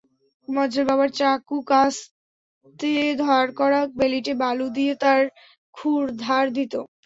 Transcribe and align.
মজ্জেল 0.47 0.85
বাবার 0.89 1.09
চাকু-কাস্তে 1.19 2.91
ধার 3.21 3.45
করা 3.59 3.79
বেলিটে 3.97 4.33
বালু 4.41 4.67
দিয়ে 4.77 4.93
তার 5.03 5.21
ক্ষুর 5.75 6.03
ধার 6.23 6.45
দিত। 6.55 6.73